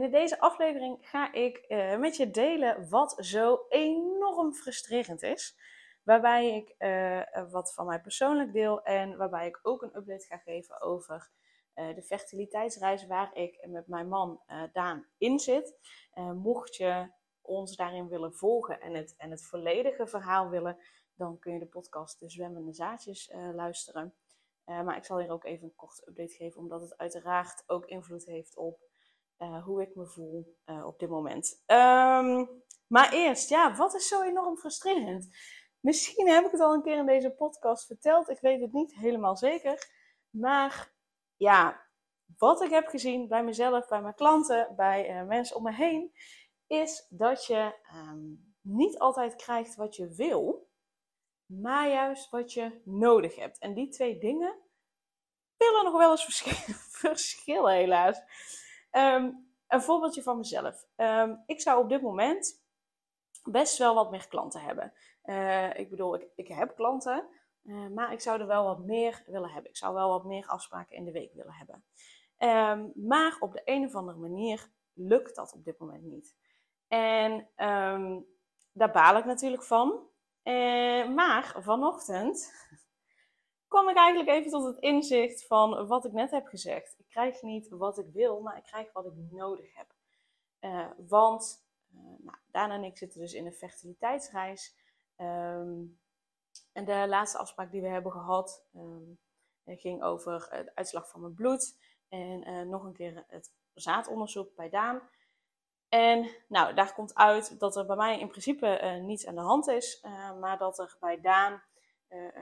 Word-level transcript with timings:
In 0.00 0.10
deze 0.10 0.40
aflevering 0.40 1.08
ga 1.08 1.32
ik 1.32 1.64
uh, 1.68 1.96
met 1.96 2.16
je 2.16 2.30
delen 2.30 2.88
wat 2.88 3.16
zo 3.18 3.64
enorm 3.68 4.54
frustrerend 4.54 5.22
is. 5.22 5.58
Waarbij 6.02 6.56
ik 6.56 6.74
uh, 6.78 7.50
wat 7.50 7.74
van 7.74 7.86
mij 7.86 8.00
persoonlijk 8.00 8.52
deel 8.52 8.82
en 8.82 9.16
waarbij 9.16 9.46
ik 9.46 9.58
ook 9.62 9.82
een 9.82 9.96
update 9.96 10.26
ga 10.26 10.36
geven 10.36 10.80
over 10.80 11.30
uh, 11.74 11.94
de 11.94 12.02
fertiliteitsreis 12.02 13.06
waar 13.06 13.34
ik 13.34 13.66
met 13.68 13.86
mijn 13.86 14.08
man 14.08 14.40
Daan 14.72 15.06
in 15.18 15.38
zit. 15.38 15.78
mocht 16.34 16.76
je 16.76 17.10
ons 17.40 17.76
daarin 17.76 18.08
willen 18.08 18.34
volgen 18.34 18.80
en 18.80 18.94
het, 18.94 19.14
en 19.16 19.30
het 19.30 19.46
volledige 19.46 20.06
verhaal 20.06 20.48
willen, 20.48 20.78
dan 21.14 21.38
kun 21.38 21.52
je 21.52 21.58
de 21.58 21.66
podcast 21.66 22.20
De 22.20 22.30
Zwemmende 22.30 22.72
Zaadjes 22.72 23.32
luisteren. 23.54 24.14
maar 24.64 24.96
ik 24.96 25.04
zal 25.04 25.18
hier 25.18 25.30
ook 25.30 25.44
even 25.44 25.64
een 25.64 25.74
korte 25.74 26.08
update 26.08 26.34
geven, 26.34 26.60
omdat 26.60 26.80
het 26.80 26.96
uiteraard 26.96 27.62
ook 27.66 27.86
invloed 27.86 28.24
heeft 28.24 28.56
op 28.56 28.88
uh, 29.42 29.64
hoe 29.64 29.82
ik 29.82 29.94
me 29.94 30.06
voel 30.06 30.56
uh, 30.66 30.86
op 30.86 30.98
dit 30.98 31.08
moment. 31.08 31.62
Um, 31.66 32.62
maar 32.86 33.12
eerst, 33.12 33.48
ja, 33.48 33.76
wat 33.76 33.94
is 33.94 34.08
zo 34.08 34.22
enorm 34.22 34.56
frustrerend? 34.56 35.28
Misschien 35.80 36.28
heb 36.28 36.44
ik 36.44 36.50
het 36.50 36.60
al 36.60 36.74
een 36.74 36.82
keer 36.82 36.96
in 36.96 37.06
deze 37.06 37.30
podcast 37.30 37.86
verteld. 37.86 38.28
Ik 38.28 38.40
weet 38.40 38.60
het 38.60 38.72
niet 38.72 38.94
helemaal 38.94 39.36
zeker. 39.36 39.88
Maar 40.30 40.92
ja, 41.36 41.86
wat 42.38 42.62
ik 42.62 42.70
heb 42.70 42.86
gezien 42.86 43.28
bij 43.28 43.44
mezelf, 43.44 43.88
bij 43.88 44.02
mijn 44.02 44.14
klanten, 44.14 44.74
bij 44.76 45.20
uh, 45.20 45.26
mensen 45.26 45.56
om 45.56 45.62
me 45.62 45.72
heen, 45.72 46.12
is 46.66 47.06
dat 47.08 47.46
je 47.46 47.74
um, 47.94 48.54
niet 48.60 48.98
altijd 48.98 49.36
krijgt 49.36 49.74
wat 49.74 49.96
je 49.96 50.14
wil, 50.14 50.68
maar 51.46 51.88
juist 51.88 52.30
wat 52.30 52.52
je 52.52 52.80
nodig 52.84 53.36
hebt. 53.36 53.58
En 53.58 53.74
die 53.74 53.88
twee 53.88 54.18
dingen 54.18 54.58
willen 55.56 55.84
nog 55.84 55.96
wel 55.96 56.10
eens 56.10 56.42
verschillen 57.02 57.72
helaas. 57.72 58.22
Um, 58.90 59.54
een 59.66 59.82
voorbeeldje 59.82 60.22
van 60.22 60.36
mezelf. 60.36 60.86
Um, 60.96 61.42
ik 61.46 61.60
zou 61.60 61.82
op 61.82 61.88
dit 61.88 62.02
moment 62.02 62.64
best 63.42 63.78
wel 63.78 63.94
wat 63.94 64.10
meer 64.10 64.28
klanten 64.28 64.60
hebben. 64.60 64.92
Uh, 65.24 65.78
ik 65.78 65.90
bedoel, 65.90 66.14
ik, 66.14 66.28
ik 66.34 66.48
heb 66.48 66.74
klanten, 66.74 67.28
uh, 67.62 67.88
maar 67.88 68.12
ik 68.12 68.20
zou 68.20 68.40
er 68.40 68.46
wel 68.46 68.64
wat 68.64 68.78
meer 68.78 69.22
willen 69.26 69.50
hebben. 69.50 69.70
Ik 69.70 69.76
zou 69.76 69.94
wel 69.94 70.08
wat 70.08 70.24
meer 70.24 70.46
afspraken 70.46 70.96
in 70.96 71.04
de 71.04 71.12
week 71.12 71.34
willen 71.34 71.54
hebben. 71.54 71.84
Um, 72.38 72.92
maar 72.94 73.36
op 73.40 73.52
de 73.52 73.62
een 73.64 73.84
of 73.84 73.94
andere 73.94 74.18
manier 74.18 74.70
lukt 74.92 75.36
dat 75.36 75.52
op 75.52 75.64
dit 75.64 75.78
moment 75.78 76.02
niet. 76.02 76.36
En 76.88 77.48
daar 78.72 78.90
baal 78.92 79.16
ik 79.16 79.24
natuurlijk 79.24 79.62
van. 79.62 80.08
Uh, 80.42 81.08
maar 81.08 81.54
vanochtend 81.58 82.52
kwam 83.70 83.88
ik 83.88 83.96
eigenlijk 83.96 84.28
even 84.28 84.50
tot 84.50 84.64
het 84.64 84.78
inzicht 84.78 85.46
van 85.46 85.86
wat 85.86 86.04
ik 86.04 86.12
net 86.12 86.30
heb 86.30 86.46
gezegd. 86.46 86.94
Ik 86.98 87.08
krijg 87.08 87.42
niet 87.42 87.68
wat 87.68 87.98
ik 87.98 88.06
wil, 88.12 88.40
maar 88.40 88.56
ik 88.56 88.62
krijg 88.62 88.92
wat 88.92 89.06
ik 89.06 89.12
nodig 89.30 89.74
heb. 89.74 89.94
Uh, 90.60 90.90
want 91.08 91.64
uh, 91.94 92.00
nou, 92.18 92.36
Daan 92.46 92.70
en 92.70 92.84
ik 92.84 92.96
zitten 92.96 93.20
dus 93.20 93.32
in 93.32 93.46
een 93.46 93.52
fertiliteitsreis. 93.52 94.74
Um, 95.16 95.98
en 96.72 96.84
de 96.84 97.06
laatste 97.08 97.38
afspraak 97.38 97.70
die 97.70 97.80
we 97.80 97.88
hebben 97.88 98.12
gehad 98.12 98.64
um, 98.74 99.18
ging 99.64 100.02
over 100.02 100.48
de 100.50 100.72
uitslag 100.74 101.08
van 101.08 101.20
mijn 101.20 101.34
bloed. 101.34 101.78
En 102.08 102.48
uh, 102.48 102.62
nog 102.62 102.84
een 102.84 102.92
keer 102.92 103.24
het 103.26 103.52
zaadonderzoek 103.74 104.54
bij 104.54 104.68
Daan. 104.68 105.00
En 105.88 106.30
nou, 106.48 106.74
daar 106.74 106.94
komt 106.94 107.14
uit 107.14 107.58
dat 107.58 107.76
er 107.76 107.86
bij 107.86 107.96
mij 107.96 108.20
in 108.20 108.28
principe 108.28 109.00
niets 109.02 109.26
aan 109.26 109.34
de 109.34 109.40
hand 109.40 109.68
is. 109.68 110.04
maar 110.40 110.58
dat 110.58 110.78
er 110.78 110.96
bij 111.00 111.20
Daan 111.20 111.62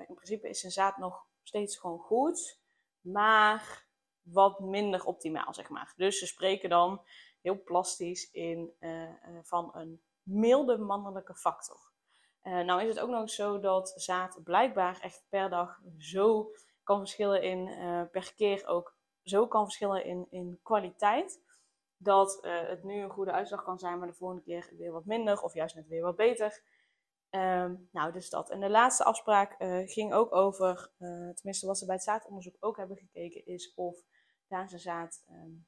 in 0.08 0.14
principe 0.14 0.48
is 0.48 0.60
zijn 0.60 0.72
zaad 0.72 0.96
nog 0.96 1.26
steeds 1.42 1.78
gewoon 1.78 1.98
goed, 1.98 2.60
maar 3.00 3.86
wat 4.22 4.60
minder 4.60 5.04
optimaal, 5.04 5.54
zeg 5.54 5.68
maar. 5.68 5.92
Dus 5.96 6.18
ze 6.18 6.26
spreken 6.26 6.68
dan 6.68 7.02
heel 7.40 7.62
plastisch 7.62 8.30
in 8.30 8.72
uh, 8.80 9.10
van 9.42 9.70
een 9.74 10.02
milde 10.22 10.78
mannelijke 10.78 11.34
factor. 11.34 11.86
Nou 12.42 12.82
is 12.82 12.88
het 12.88 13.00
ook 13.00 13.10
nog 13.10 13.30
zo 13.30 13.60
dat 13.60 13.92
zaad 13.96 14.40
blijkbaar 14.44 15.00
echt 15.00 15.26
per 15.28 15.50
dag 15.50 15.80
zo 15.98 16.50
kan 16.82 16.98
verschillen 16.98 17.42
in, 17.42 17.66
per 18.10 18.34
keer 18.36 18.66
ook 18.66 18.96
zo 19.22 19.46
kan 19.46 19.64
verschillen 19.64 20.04
in, 20.04 20.26
in 20.30 20.60
kwaliteit. 20.62 21.42
Dat 21.96 22.38
het 22.42 22.84
nu 22.84 23.00
een 23.00 23.10
goede 23.10 23.32
uitslag 23.32 23.62
kan 23.64 23.78
zijn, 23.78 23.98
maar 23.98 24.08
de 24.08 24.14
volgende 24.14 24.42
keer 24.42 24.70
weer 24.76 24.92
wat 24.92 25.04
minder 25.04 25.42
of 25.42 25.54
juist 25.54 25.74
net 25.74 25.88
weer 25.88 26.02
wat 26.02 26.16
beter. 26.16 26.62
Um, 27.30 27.88
nou, 27.92 28.12
dus 28.12 28.30
dat. 28.30 28.50
En 28.50 28.60
de 28.60 28.68
laatste 28.70 29.04
afspraak 29.04 29.60
uh, 29.62 29.88
ging 29.88 30.12
ook 30.12 30.34
over, 30.34 30.90
uh, 30.98 31.08
tenminste 31.34 31.66
wat 31.66 31.78
ze 31.78 31.86
bij 31.86 31.94
het 31.94 32.04
zaadonderzoek 32.04 32.56
ook 32.60 32.76
hebben 32.76 32.96
gekeken, 32.96 33.46
is 33.46 33.74
of 33.74 33.96
Daanse 34.46 34.78
zaad 34.78 35.24
um, 35.30 35.66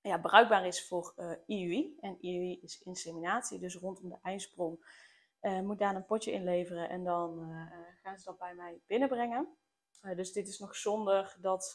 ja, 0.00 0.18
bruikbaar 0.18 0.66
is 0.66 0.86
voor 0.86 1.12
uh, 1.16 1.32
eh, 1.32 1.38
IUI. 1.46 1.96
En 2.00 2.16
IUI 2.20 2.60
is 2.62 2.82
inseminatie, 2.82 3.58
dus 3.58 3.76
rondom 3.76 4.08
de 4.08 4.18
ijsprong 4.22 5.02
moet 5.62 5.78
Daan 5.78 5.94
een 5.94 6.06
potje 6.06 6.32
inleveren 6.32 6.88
en 6.88 7.04
dan 7.04 7.52
gaan 8.02 8.18
ze 8.18 8.24
dat 8.24 8.38
bij 8.38 8.54
mij 8.54 8.80
binnenbrengen. 8.86 9.56
dus 10.16 10.32
dit 10.32 10.48
is 10.48 10.58
nog 10.58 10.76
zonder 10.76 11.36
dat, 11.40 11.72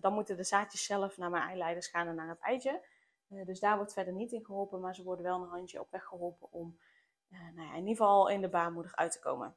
dan 0.00 0.12
moeten 0.12 0.36
de 0.36 0.44
zaadjes 0.44 0.84
zelf 0.84 1.16
naar 1.16 1.30
mijn 1.30 1.42
eileiders 1.42 1.86
gaan 1.86 2.06
en 2.06 2.14
naar 2.14 2.28
het 2.28 2.40
eitje. 2.40 2.84
dus 3.28 3.60
daar 3.60 3.76
wordt 3.76 3.92
verder 3.92 4.12
niet 4.12 4.32
in 4.32 4.44
geholpen, 4.44 4.80
maar 4.80 4.94
ze 4.94 5.02
worden 5.02 5.24
wel 5.24 5.42
een 5.42 5.48
handje 5.48 5.80
op 5.80 5.90
weg 5.90 6.04
geholpen 6.04 6.52
om 6.52 6.78
nou 7.28 7.68
ja, 7.68 7.72
in 7.72 7.78
ieder 7.78 7.96
geval 7.96 8.28
in 8.28 8.40
de 8.40 8.48
baarmoeder 8.48 8.94
uit 8.94 9.12
te 9.12 9.20
komen. 9.20 9.56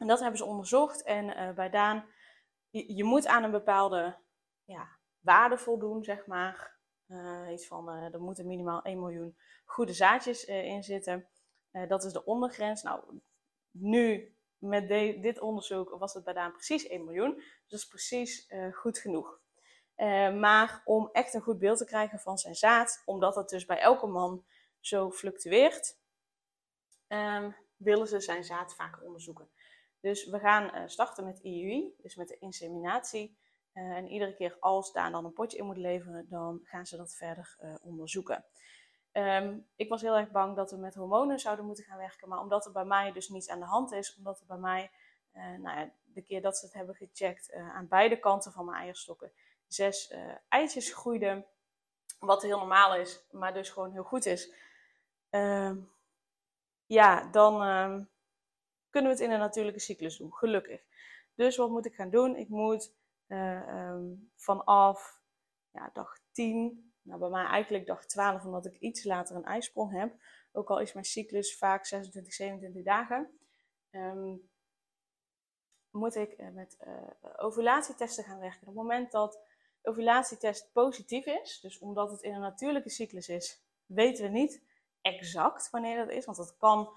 En 0.00 0.06
dat 0.06 0.20
hebben 0.20 0.38
ze 0.38 0.44
onderzocht. 0.44 1.02
En 1.02 1.24
uh, 1.24 1.50
bij 1.50 1.70
Daan, 1.70 2.04
je, 2.70 3.04
moet 3.04 3.26
aan 3.26 3.42
een 3.42 3.50
bepaalde 3.50 4.18
ja, 4.64 4.88
waarde 5.20 5.58
voldoen, 5.58 6.04
zeg 6.04 6.26
maar. 6.26 6.78
Uh, 7.08 7.50
iets 7.50 7.66
van, 7.66 7.88
er 7.88 8.20
moeten 8.20 8.46
minimaal 8.46 8.82
1 8.82 8.98
miljoen 8.98 9.36
goede 9.64 9.92
zaadjes 9.92 10.44
in 10.44 10.82
zitten. 10.82 11.28
dat 11.88 12.04
is 12.04 12.12
de 12.12 12.24
ondergrens. 12.24 12.82
Nou, 12.82 13.20
nu 13.70 14.34
met 14.58 14.88
dit 15.22 15.40
onderzoek 15.40 15.90
was 15.98 16.14
het 16.14 16.24
bij 16.24 16.34
Daan 16.34 16.52
precies 16.52 16.86
1 16.86 17.04
miljoen. 17.04 17.34
Dus 17.34 17.44
dat 17.68 17.80
is 17.80 17.86
precies 17.86 18.52
goed 18.72 18.98
genoeg. 18.98 19.40
maar 20.40 20.82
om 20.84 21.08
echt 21.12 21.34
een 21.34 21.40
goed 21.40 21.58
beeld 21.58 21.78
te 21.78 21.84
krijgen 21.84 22.18
van 22.18 22.38
zijn 22.38 22.54
zaad, 22.54 23.02
omdat 23.04 23.34
het 23.34 23.48
dus 23.48 23.64
bij 23.64 23.78
elke 23.78 24.06
man 24.06 24.44
zo 24.80 25.10
fluctueert, 25.10 25.99
um, 27.12 27.56
willen 27.76 28.06
ze 28.06 28.20
zijn 28.20 28.44
zaad 28.44 28.74
vaker 28.74 29.02
onderzoeken. 29.02 29.48
Dus 30.00 30.26
we 30.26 30.38
gaan 30.38 30.64
uh, 30.74 30.82
starten 30.86 31.24
met 31.24 31.38
IUI, 31.38 31.94
dus 31.98 32.14
met 32.14 32.28
de 32.28 32.38
inseminatie. 32.38 33.38
Uh, 33.74 33.82
en 33.82 34.08
iedere 34.08 34.34
keer 34.34 34.56
als 34.60 34.92
daar 34.92 35.10
dan 35.10 35.24
een 35.24 35.32
potje 35.32 35.58
in 35.58 35.64
moet 35.64 35.76
leveren, 35.76 36.26
dan 36.28 36.60
gaan 36.62 36.86
ze 36.86 36.96
dat 36.96 37.14
verder 37.14 37.56
uh, 37.62 37.74
onderzoeken. 37.82 38.44
Um, 39.12 39.66
ik 39.76 39.88
was 39.88 40.00
heel 40.00 40.16
erg 40.16 40.30
bang 40.30 40.56
dat 40.56 40.70
we 40.70 40.76
met 40.76 40.94
hormonen 40.94 41.38
zouden 41.38 41.64
moeten 41.64 41.84
gaan 41.84 41.98
werken, 41.98 42.28
maar 42.28 42.40
omdat 42.40 42.66
er 42.66 42.72
bij 42.72 42.84
mij 42.84 43.12
dus 43.12 43.28
niets 43.28 43.48
aan 43.48 43.58
de 43.58 43.66
hand 43.66 43.92
is, 43.92 44.16
omdat 44.16 44.40
er 44.40 44.46
bij 44.46 44.56
mij, 44.56 44.90
nou 45.32 45.78
ja, 45.78 45.92
de 46.02 46.22
keer 46.22 46.42
dat 46.42 46.56
ze 46.56 46.64
het 46.64 46.74
hebben 46.74 46.94
gecheckt, 46.94 47.52
aan 47.52 47.88
beide 47.88 48.18
kanten 48.18 48.52
van 48.52 48.64
mijn 48.64 48.82
eierstokken 48.82 49.32
zes 49.66 50.14
eitjes 50.48 50.92
groeiden, 50.92 51.46
wat 52.18 52.42
heel 52.42 52.58
normaal 52.58 52.94
is, 52.94 53.24
maar 53.30 53.54
dus 53.54 53.70
gewoon 53.70 53.92
heel 53.92 54.02
goed 54.02 54.26
is. 54.26 54.54
Uh, 55.30 55.72
ja, 56.90 57.30
dan 57.30 57.54
uh, 57.62 58.04
kunnen 58.90 59.10
we 59.10 59.16
het 59.16 59.20
in 59.20 59.30
een 59.30 59.38
natuurlijke 59.38 59.80
cyclus 59.80 60.16
doen, 60.16 60.34
gelukkig. 60.34 60.82
Dus 61.34 61.56
wat 61.56 61.70
moet 61.70 61.86
ik 61.86 61.94
gaan 61.94 62.10
doen? 62.10 62.36
Ik 62.36 62.48
moet 62.48 62.94
uh, 63.26 63.88
um, 63.88 64.30
vanaf 64.36 65.20
ja, 65.70 65.90
dag 65.92 66.18
10, 66.32 66.92
nou 67.02 67.20
bij 67.20 67.28
mij 67.28 67.44
eigenlijk 67.44 67.86
dag 67.86 68.06
12, 68.06 68.44
omdat 68.44 68.66
ik 68.66 68.78
iets 68.78 69.04
later 69.04 69.36
een 69.36 69.44
ijsprong 69.44 69.92
heb. 69.92 70.14
Ook 70.52 70.70
al 70.70 70.80
is 70.80 70.92
mijn 70.92 71.04
cyclus 71.04 71.56
vaak 71.56 71.86
26, 71.86 72.32
27 72.32 72.82
dagen. 72.82 73.38
Um, 73.90 74.50
moet 75.90 76.14
ik 76.14 76.38
uh, 76.38 76.48
met 76.48 76.76
uh, 76.86 77.34
ovulatietesten 77.36 78.24
gaan 78.24 78.40
werken. 78.40 78.60
Op 78.60 78.66
het 78.66 78.74
moment 78.74 79.12
dat 79.12 79.40
ovulatietest 79.82 80.72
positief 80.72 81.26
is, 81.26 81.60
dus 81.60 81.78
omdat 81.78 82.10
het 82.10 82.22
in 82.22 82.34
een 82.34 82.40
natuurlijke 82.40 82.90
cyclus 82.90 83.28
is, 83.28 83.62
weten 83.86 84.24
we 84.24 84.30
niet 84.30 84.62
exact 85.02 85.70
wanneer 85.70 85.96
dat 85.96 86.10
is. 86.10 86.24
Want 86.24 86.36
dat 86.36 86.56
kan 86.56 86.96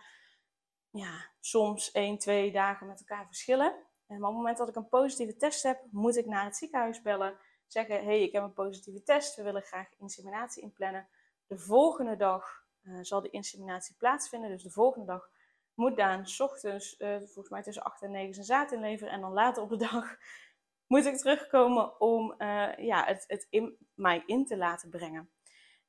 ja, 0.90 1.30
soms 1.40 1.92
1, 1.92 2.18
2 2.18 2.52
dagen 2.52 2.88
met 2.88 3.00
elkaar 3.00 3.26
verschillen. 3.26 3.76
En 4.08 4.16
op 4.18 4.24
het 4.24 4.34
moment 4.34 4.58
dat 4.58 4.70
ik 4.70 4.76
een 4.76 4.90
positieve 4.90 5.36
test 5.36 5.64
heb, 5.64 5.84
moet 5.92 6.18
ik 6.18 6.26
naar 6.26 6.46
het 6.46 6.56
ziekenhuis 6.56 7.02
bellen. 7.02 7.38
zeggen: 7.68 8.04
hey, 8.04 8.22
ik 8.22 8.32
heb 8.32 8.44
een 8.44 8.54
positieve 8.54 9.04
test, 9.04 9.36
we 9.36 9.44
willen 9.44 9.62
graag 9.62 9.88
inseminatie 9.98 10.64
inplannen. 10.64 11.08
De 11.48 11.58
volgende 11.58 12.16
dag 12.16 12.64
uh, 12.84 12.98
zal 13.02 13.22
de 13.22 13.30
inseminatie 13.30 13.96
plaatsvinden. 13.98 14.50
Dus 14.50 14.64
de 14.64 14.72
volgende 14.72 15.06
dag 15.06 15.30
moet 15.74 15.98
Daan 15.98 16.28
s 16.28 16.40
ochtends, 16.40 17.00
uh, 17.00 17.18
volgens 17.18 17.50
mij 17.50 17.62
tussen 17.62 17.84
8 17.84 18.02
en 18.02 18.12
9, 18.12 18.34
zijn 18.34 18.46
zaad 18.46 18.72
inleveren. 18.72 19.14
En 19.14 19.22
dan 19.22 19.34
later 19.34 19.64
op 19.64 19.70
de 19.70 19.78
dag 19.78 20.18
moet 20.88 21.06
ik 21.06 21.18
terugkomen 21.18 22.02
om 22.02 22.36
uh, 22.38 22.78
ja, 22.78 23.06
het, 23.06 23.24
het 23.28 23.48
in, 23.50 23.78
mij 23.94 24.24
in 24.26 24.46
te 24.46 24.58
laten 24.58 24.90
brengen. 24.90 25.33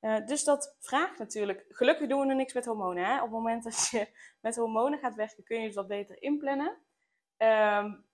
Uh, 0.04 0.26
dus 0.26 0.44
dat 0.44 0.76
vraagt 0.78 1.18
natuurlijk, 1.18 1.64
gelukkig 1.68 2.08
doen 2.08 2.20
we 2.20 2.28
er 2.28 2.34
niks 2.34 2.52
met 2.52 2.64
hormonen. 2.64 3.04
Hè? 3.04 3.14
Op 3.16 3.22
het 3.22 3.30
moment 3.30 3.64
dat 3.64 3.88
je 3.88 4.08
met 4.40 4.56
hormonen 4.56 4.98
gaat 4.98 5.14
werken, 5.14 5.44
kun 5.44 5.60
je 5.60 5.66
het 5.66 5.74
wat 5.74 5.88
beter 5.88 6.22
inplannen. 6.22 6.76
Um, 7.38 8.06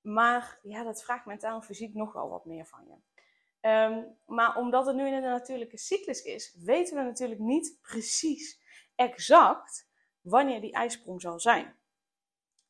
maar 0.00 0.58
ja, 0.62 0.82
dat 0.82 1.02
vraagt 1.04 1.26
mentaal 1.26 1.54
en 1.54 1.62
fysiek 1.62 1.94
nog 1.94 2.12
wel 2.12 2.28
wat 2.28 2.44
meer 2.44 2.66
van 2.66 2.84
je. 2.86 2.94
Um, 3.68 4.18
maar 4.24 4.56
omdat 4.56 4.86
het 4.86 4.96
nu 4.96 5.06
in 5.06 5.12
een 5.12 5.22
natuurlijke 5.22 5.78
cyclus 5.78 6.22
is, 6.22 6.56
weten 6.64 6.96
we 6.96 7.02
natuurlijk 7.02 7.40
niet 7.40 7.78
precies 7.80 8.60
exact 8.94 9.88
wanneer 10.20 10.60
die 10.60 10.72
ijsprong 10.72 11.20
zal 11.20 11.40
zijn. 11.40 11.76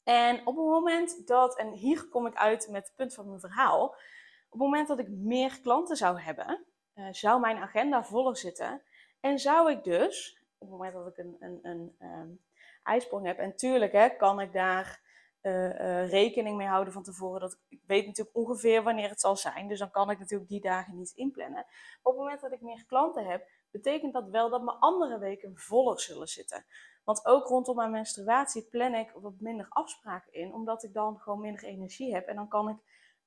En 0.02 0.38
op 0.46 0.56
het 0.56 0.66
moment 0.66 1.26
dat, 1.26 1.58
en 1.58 1.72
hier 1.72 2.08
kom 2.08 2.26
ik 2.26 2.34
uit 2.34 2.68
met 2.70 2.86
het 2.86 2.96
punt 2.96 3.14
van 3.14 3.26
mijn 3.26 3.40
verhaal, 3.40 3.84
op 3.84 4.50
het 4.50 4.60
moment 4.60 4.88
dat 4.88 4.98
ik 4.98 5.08
meer 5.08 5.60
klanten 5.60 5.96
zou 5.96 6.20
hebben, 6.20 6.66
uh, 6.96 7.06
zou 7.10 7.40
mijn 7.40 7.56
agenda 7.56 8.04
voller 8.04 8.36
zitten. 8.36 8.82
En 9.20 9.38
zou 9.38 9.70
ik 9.70 9.84
dus, 9.84 10.42
op 10.58 10.68
het 10.68 10.70
moment 10.70 10.94
dat 10.94 11.06
ik 11.06 11.16
een, 11.18 11.36
een, 11.38 11.58
een 11.62 11.96
um, 12.00 12.40
ijsprong 12.82 13.26
heb, 13.26 13.38
en 13.38 13.56
tuurlijk 13.56 13.92
hè, 13.92 14.08
kan 14.08 14.40
ik 14.40 14.52
daar 14.52 15.00
uh, 15.42 15.80
uh, 15.80 16.10
rekening 16.10 16.56
mee 16.56 16.66
houden 16.66 16.92
van 16.92 17.02
tevoren. 17.02 17.40
Dat, 17.40 17.58
ik 17.68 17.80
weet 17.86 18.06
natuurlijk 18.06 18.36
ongeveer 18.36 18.82
wanneer 18.82 19.08
het 19.08 19.20
zal 19.20 19.36
zijn, 19.36 19.68
dus 19.68 19.78
dan 19.78 19.90
kan 19.90 20.10
ik 20.10 20.18
natuurlijk 20.18 20.50
die 20.50 20.60
dagen 20.60 20.96
niet 20.96 21.12
inplannen. 21.14 21.54
Maar 21.54 22.00
op 22.02 22.12
het 22.12 22.22
moment 22.22 22.40
dat 22.40 22.52
ik 22.52 22.60
meer 22.60 22.84
klanten 22.86 23.26
heb, 23.26 23.48
betekent 23.70 24.12
dat 24.12 24.28
wel 24.28 24.50
dat 24.50 24.62
mijn 24.62 24.78
andere 24.78 25.18
weken 25.18 25.56
voller 25.56 26.00
zullen 26.00 26.28
zitten. 26.28 26.66
Want 27.04 27.26
ook 27.26 27.46
rondom 27.46 27.76
mijn 27.76 27.90
menstruatie 27.90 28.68
plan 28.70 28.94
ik 28.94 29.10
wat 29.10 29.40
minder 29.40 29.66
afspraken 29.68 30.32
in, 30.32 30.52
omdat 30.52 30.82
ik 30.82 30.92
dan 30.92 31.18
gewoon 31.18 31.40
minder 31.40 31.64
energie 31.64 32.14
heb 32.14 32.26
en 32.26 32.36
dan 32.36 32.48
kan 32.48 32.68
ik 32.68 32.76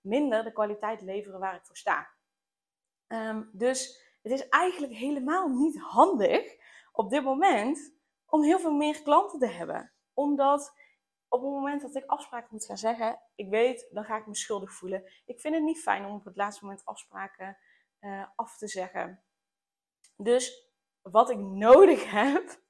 minder 0.01 0.43
de 0.43 0.51
kwaliteit 0.51 1.01
leveren 1.01 1.39
waar 1.39 1.55
ik 1.55 1.65
voor 1.65 1.77
sta. 1.77 2.07
Um, 3.13 3.49
dus 3.53 4.01
het 4.21 4.31
is 4.31 4.49
eigenlijk 4.49 4.93
helemaal 4.93 5.47
niet 5.47 5.79
handig 5.79 6.55
op 6.91 7.09
dit 7.09 7.23
moment 7.23 7.93
om 8.25 8.43
heel 8.43 8.59
veel 8.59 8.73
meer 8.73 9.01
klanten 9.01 9.39
te 9.39 9.47
hebben. 9.47 9.91
Omdat 10.13 10.73
op 11.27 11.41
het 11.41 11.51
moment 11.51 11.81
dat 11.81 11.95
ik 11.95 12.05
afspraken 12.05 12.47
moet 12.51 12.65
gaan 12.65 12.77
zeggen, 12.77 13.19
ik 13.35 13.49
weet, 13.49 13.87
dan 13.91 14.03
ga 14.03 14.17
ik 14.17 14.27
me 14.27 14.35
schuldig 14.35 14.73
voelen. 14.73 15.03
Ik 15.25 15.39
vind 15.39 15.53
het 15.53 15.63
niet 15.63 15.81
fijn 15.81 16.05
om 16.05 16.15
op 16.15 16.25
het 16.25 16.35
laatste 16.35 16.63
moment 16.65 16.85
afspraken 16.85 17.57
uh, 18.01 18.25
af 18.35 18.57
te 18.57 18.67
zeggen. 18.67 19.23
Dus 20.15 20.69
wat 21.01 21.29
ik 21.29 21.37
nodig 21.37 22.11
heb, 22.21 22.61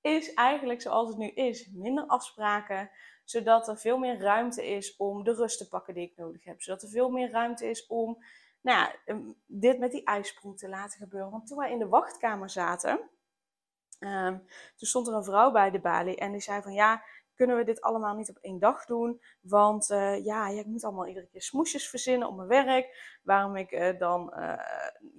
is 0.00 0.34
eigenlijk 0.34 0.80
zoals 0.80 1.08
het 1.08 1.18
nu 1.18 1.28
is. 1.28 1.70
Minder 1.72 2.06
afspraken, 2.06 2.90
zodat 3.24 3.68
er 3.68 3.78
veel 3.78 3.98
meer 3.98 4.18
ruimte 4.18 4.66
is 4.66 4.96
om 4.96 5.24
de 5.24 5.34
rust 5.34 5.58
te 5.58 5.68
pakken 5.68 5.94
die 5.94 6.10
ik 6.10 6.16
nodig 6.16 6.44
heb. 6.44 6.62
Zodat 6.62 6.82
er 6.82 6.88
veel 6.88 7.10
meer 7.10 7.30
ruimte 7.30 7.66
is 7.66 7.86
om 7.86 8.24
nou 8.64 8.78
ja, 8.78 8.94
ehm, 9.04 9.22
dit 9.46 9.78
met 9.78 9.90
die 9.90 10.04
ijsprong 10.04 10.58
te 10.58 10.68
laten 10.68 10.98
gebeuren. 10.98 11.30
Want 11.30 11.46
toen 11.46 11.58
wij 11.58 11.70
in 11.70 11.78
de 11.78 11.88
wachtkamer 11.88 12.50
zaten, 12.50 13.10
um, 13.98 14.46
toen 14.76 14.88
stond 14.88 15.08
er 15.08 15.14
een 15.14 15.24
vrouw 15.24 15.50
bij 15.50 15.70
de 15.70 15.80
balie 15.80 16.16
en 16.16 16.32
die 16.32 16.40
zei 16.40 16.62
van 16.62 16.72
ja, 16.72 17.04
kunnen 17.34 17.56
we 17.56 17.64
dit 17.64 17.80
allemaal 17.80 18.14
niet 18.14 18.30
op 18.30 18.38
één 18.40 18.58
dag 18.58 18.84
doen? 18.84 19.22
Want 19.40 19.90
uh, 19.90 20.24
ja, 20.24 20.48
ik 20.48 20.66
moet 20.66 20.84
allemaal 20.84 21.06
iedere 21.06 21.26
keer 21.26 21.42
smoesjes 21.42 21.88
verzinnen 21.88 22.28
op 22.28 22.36
mijn 22.36 22.48
werk. 22.48 23.18
Waarom 23.22 23.56
ik 23.56 23.72
uh, 23.72 23.98
dan 23.98 24.32
uh, 24.36 24.58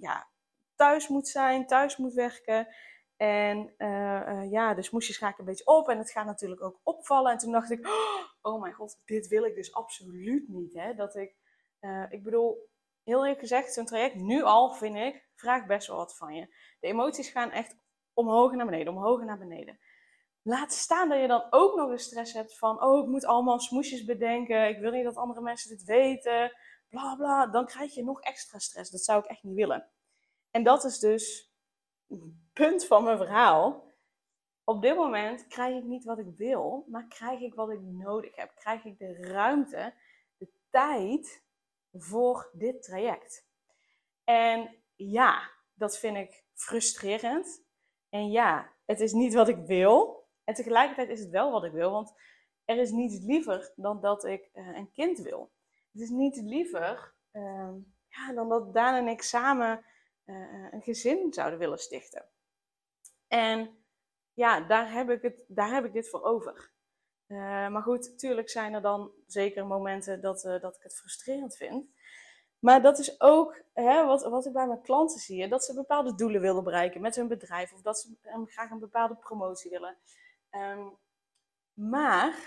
ja, 0.00 0.28
thuis 0.74 1.08
moet 1.08 1.28
zijn, 1.28 1.66
thuis 1.66 1.96
moet 1.96 2.14
werken. 2.14 2.68
En 3.16 3.74
ja, 4.50 4.74
de 4.74 4.82
smoesjes 4.82 5.16
ga 5.16 5.28
ik 5.28 5.38
een 5.38 5.44
beetje 5.44 5.66
op 5.66 5.88
en 5.88 5.98
het 5.98 6.10
gaat 6.10 6.26
natuurlijk 6.26 6.62
ook 6.62 6.80
opvallen. 6.82 7.32
En 7.32 7.38
toen 7.38 7.52
dacht 7.52 7.70
ik, 7.70 7.88
oh 8.42 8.60
mijn 8.60 8.74
god, 8.74 9.00
dit 9.04 9.26
wil 9.28 9.44
ik 9.44 9.54
dus 9.54 9.74
absoluut 9.74 10.48
niet. 10.48 10.74
Hè? 10.74 10.94
Dat 10.94 11.14
ik, 11.14 11.36
ik 12.08 12.22
bedoel, 12.22 12.68
heel 13.06 13.18
eerlijk 13.18 13.38
gezegd, 13.38 13.72
zo'n 13.72 13.86
traject 13.86 14.14
nu 14.14 14.42
al, 14.42 14.72
vind 14.72 14.96
ik, 14.96 15.28
vraagt 15.34 15.66
best 15.66 15.86
wel 15.86 15.96
wat 15.96 16.16
van 16.16 16.34
je. 16.34 16.46
De 16.80 16.86
emoties 16.86 17.28
gaan 17.28 17.50
echt 17.50 17.76
omhoog 18.12 18.52
naar 18.52 18.66
beneden, 18.66 18.92
omhoog 18.92 19.22
naar 19.22 19.38
beneden. 19.38 19.78
Laat 20.42 20.72
staan 20.72 21.08
dat 21.08 21.20
je 21.20 21.26
dan 21.26 21.46
ook 21.50 21.76
nog 21.76 21.90
eens 21.90 22.02
stress 22.02 22.32
hebt 22.32 22.58
van, 22.58 22.82
oh, 22.82 23.04
ik 23.04 23.10
moet 23.10 23.24
allemaal 23.24 23.60
smoesjes 23.60 24.04
bedenken, 24.04 24.68
ik 24.68 24.78
wil 24.78 24.90
niet 24.90 25.04
dat 25.04 25.16
andere 25.16 25.40
mensen 25.40 25.70
dit 25.70 25.84
weten, 25.84 26.52
bla 26.88 27.14
bla. 27.16 27.46
Dan 27.46 27.66
krijg 27.66 27.94
je 27.94 28.04
nog 28.04 28.20
extra 28.20 28.58
stress. 28.58 28.90
Dat 28.90 29.00
zou 29.00 29.24
ik 29.24 29.30
echt 29.30 29.42
niet 29.42 29.54
willen. 29.54 29.88
En 30.50 30.62
dat 30.62 30.84
is 30.84 30.98
dus 30.98 31.52
het 32.08 32.20
punt 32.52 32.86
van 32.86 33.04
mijn 33.04 33.16
verhaal. 33.16 33.94
Op 34.64 34.82
dit 34.82 34.96
moment 34.96 35.46
krijg 35.46 35.76
ik 35.76 35.84
niet 35.84 36.04
wat 36.04 36.18
ik 36.18 36.36
wil, 36.36 36.84
maar 36.88 37.06
krijg 37.06 37.40
ik 37.40 37.54
wat 37.54 37.70
ik 37.70 37.80
nodig 37.82 38.36
heb. 38.36 38.52
Krijg 38.54 38.84
ik 38.84 38.98
de 38.98 39.12
ruimte, 39.12 39.94
de 40.36 40.48
tijd 40.70 41.44
voor 42.02 42.50
dit 42.52 42.82
traject. 42.82 43.46
En 44.24 44.76
ja, 44.94 45.50
dat 45.74 45.98
vind 45.98 46.16
ik 46.16 46.44
frustrerend. 46.54 47.64
En 48.08 48.30
ja, 48.30 48.72
het 48.84 49.00
is 49.00 49.12
niet 49.12 49.34
wat 49.34 49.48
ik 49.48 49.66
wil. 49.66 50.24
En 50.44 50.54
tegelijkertijd 50.54 51.08
is 51.08 51.20
het 51.20 51.30
wel 51.30 51.50
wat 51.50 51.64
ik 51.64 51.72
wil, 51.72 51.90
want 51.90 52.14
er 52.64 52.76
is 52.76 52.90
niets 52.90 53.24
liever 53.24 53.72
dan 53.76 54.00
dat 54.00 54.24
ik 54.24 54.50
uh, 54.54 54.76
een 54.76 54.92
kind 54.92 55.18
wil. 55.18 55.52
Het 55.92 56.02
is 56.02 56.10
niet 56.10 56.36
liever 56.36 57.14
uh, 57.32 57.72
ja, 58.08 58.32
dan 58.34 58.48
dat 58.48 58.74
Daan 58.74 58.94
en 58.94 59.08
ik 59.08 59.22
samen 59.22 59.84
uh, 60.24 60.72
een 60.72 60.82
gezin 60.82 61.32
zouden 61.32 61.58
willen 61.58 61.78
stichten. 61.78 62.28
En 63.28 63.84
ja, 64.32 64.60
daar 64.60 64.92
heb 64.92 65.10
ik, 65.10 65.22
het, 65.22 65.44
daar 65.48 65.70
heb 65.70 65.84
ik 65.84 65.92
dit 65.92 66.08
voor 66.08 66.22
over. 66.22 66.70
Uh, 67.28 67.68
maar 67.68 67.82
goed, 67.82 68.08
natuurlijk 68.10 68.50
zijn 68.50 68.74
er 68.74 68.82
dan 68.82 69.10
zeker 69.26 69.66
momenten 69.66 70.20
dat, 70.20 70.44
uh, 70.44 70.60
dat 70.60 70.76
ik 70.76 70.82
het 70.82 70.96
frustrerend 70.96 71.56
vind. 71.56 71.86
Maar 72.58 72.82
dat 72.82 72.98
is 72.98 73.20
ook 73.20 73.62
hè, 73.72 74.04
wat, 74.04 74.22
wat 74.22 74.46
ik 74.46 74.52
bij 74.52 74.66
mijn 74.66 74.82
klanten 74.82 75.18
zie: 75.18 75.48
dat 75.48 75.64
ze 75.64 75.74
bepaalde 75.74 76.14
doelen 76.14 76.40
willen 76.40 76.64
bereiken 76.64 77.00
met 77.00 77.16
hun 77.16 77.28
bedrijf 77.28 77.72
of 77.72 77.82
dat 77.82 77.98
ze 77.98 78.16
graag 78.46 78.70
een 78.70 78.78
bepaalde 78.78 79.16
promotie 79.16 79.70
willen. 79.70 79.96
Um, 80.50 80.96
maar 81.72 82.38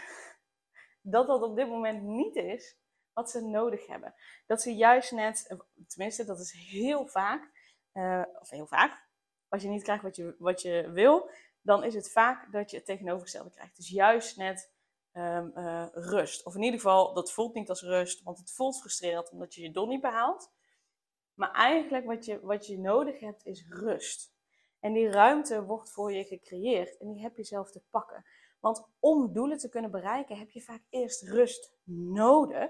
dat 1.01 1.27
dat 1.27 1.41
op 1.41 1.55
dit 1.55 1.67
moment 1.67 2.03
niet 2.03 2.35
is 2.35 2.77
wat 3.13 3.31
ze 3.31 3.41
nodig 3.41 3.87
hebben. 3.87 4.13
Dat 4.47 4.61
ze 4.61 4.75
juist 4.75 5.11
net, 5.11 5.55
tenminste, 5.87 6.25
dat 6.25 6.39
is 6.39 6.51
heel 6.51 7.07
vaak, 7.07 7.51
uh, 7.93 8.23
of 8.39 8.49
heel 8.49 8.67
vaak, 8.67 9.07
als 9.47 9.61
je 9.61 9.69
niet 9.69 9.83
krijgt 9.83 10.03
wat 10.03 10.15
je, 10.15 10.35
wat 10.37 10.61
je 10.61 10.91
wil, 10.91 11.29
dan 11.61 11.83
is 11.83 11.93
het 11.93 12.11
vaak 12.11 12.51
dat 12.51 12.71
je 12.71 12.77
het 12.77 12.85
tegenovergestelde 12.85 13.49
krijgt. 13.49 13.75
Dus 13.75 13.89
juist 13.89 14.37
net 14.37 14.71
um, 15.13 15.51
uh, 15.55 15.85
rust. 15.91 16.45
Of 16.45 16.55
in 16.55 16.61
ieder 16.61 16.79
geval, 16.79 17.13
dat 17.13 17.31
voelt 17.31 17.53
niet 17.53 17.69
als 17.69 17.81
rust, 17.81 18.23
want 18.23 18.37
het 18.37 18.51
voelt 18.51 18.79
frustrerend 18.79 19.31
omdat 19.31 19.53
je 19.53 19.61
je 19.61 19.71
doel 19.71 19.87
niet 19.87 20.01
behaalt. 20.01 20.51
Maar 21.33 21.51
eigenlijk 21.51 22.05
wat 22.05 22.25
je, 22.25 22.39
wat 22.41 22.67
je 22.67 22.79
nodig 22.79 23.19
hebt 23.19 23.45
is 23.45 23.65
rust. 23.69 24.33
En 24.79 24.93
die 24.93 25.09
ruimte 25.09 25.63
wordt 25.63 25.91
voor 25.91 26.13
je 26.13 26.23
gecreëerd 26.23 26.97
en 26.97 27.13
die 27.13 27.21
heb 27.21 27.37
je 27.37 27.43
zelf 27.43 27.71
te 27.71 27.81
pakken. 27.89 28.25
Want 28.59 28.87
om 28.99 29.33
doelen 29.33 29.57
te 29.57 29.69
kunnen 29.69 29.91
bereiken 29.91 30.37
heb 30.37 30.49
je 30.49 30.61
vaak 30.61 30.81
eerst 30.89 31.23
rust 31.23 31.73
nodig, 32.13 32.69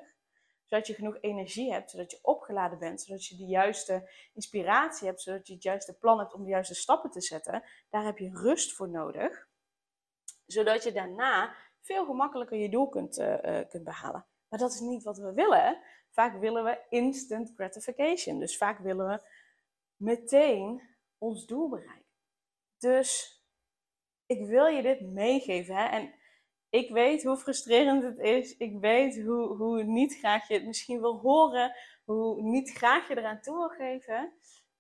zodat 0.65 0.87
je 0.87 0.93
genoeg 0.93 1.17
energie 1.21 1.71
hebt, 1.71 1.91
zodat 1.91 2.11
je 2.11 2.19
opgeladen 2.49 2.79
bent, 2.79 3.01
zodat 3.01 3.25
je 3.25 3.35
de 3.35 3.45
juiste 3.45 4.09
inspiratie 4.33 5.07
hebt, 5.07 5.21
zodat 5.21 5.47
je 5.47 5.53
het 5.53 5.63
juiste 5.63 5.97
plan 5.97 6.19
hebt 6.19 6.33
om 6.33 6.43
de 6.43 6.49
juiste 6.49 6.75
stappen 6.75 7.09
te 7.09 7.21
zetten. 7.21 7.63
Daar 7.89 8.03
heb 8.03 8.17
je 8.17 8.29
rust 8.33 8.73
voor 8.73 8.89
nodig, 8.89 9.47
zodat 10.45 10.83
je 10.83 10.91
daarna 10.91 11.55
veel 11.79 12.05
gemakkelijker 12.05 12.57
je 12.57 12.69
doel 12.69 12.89
kunt, 12.89 13.17
uh, 13.17 13.59
kunt 13.69 13.83
behalen. 13.83 14.25
Maar 14.47 14.59
dat 14.59 14.73
is 14.73 14.79
niet 14.79 15.03
wat 15.03 15.17
we 15.17 15.33
willen. 15.33 15.81
Vaak 16.09 16.39
willen 16.39 16.63
we 16.63 16.85
instant 16.89 17.53
gratification. 17.55 18.39
Dus 18.39 18.57
vaak 18.57 18.79
willen 18.79 19.07
we 19.07 19.21
meteen 19.95 20.81
ons 21.17 21.45
doel 21.45 21.69
bereiken. 21.69 22.05
Dus 22.77 23.41
ik 24.25 24.47
wil 24.47 24.65
je 24.65 24.81
dit 24.81 25.01
meegeven. 25.01 25.75
Hè? 25.75 25.85
En 25.85 26.13
ik 26.69 26.89
weet 26.89 27.23
hoe 27.23 27.37
frustrerend 27.37 28.03
het 28.03 28.17
is. 28.17 28.57
Ik 28.57 28.79
weet 28.79 29.23
hoe, 29.23 29.55
hoe 29.55 29.83
niet 29.83 30.17
graag 30.17 30.47
je 30.47 30.53
het 30.53 30.65
misschien 30.65 30.99
wil 30.99 31.19
horen. 31.19 31.75
Hoe 32.05 32.41
niet 32.41 32.71
graag 32.71 33.07
je 33.07 33.17
eraan 33.17 33.41
toe 33.41 33.57
wil 33.57 33.69
geven. 33.69 34.33